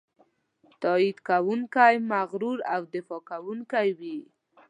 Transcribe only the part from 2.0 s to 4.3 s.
مغرور او دفاع کوونکی وي.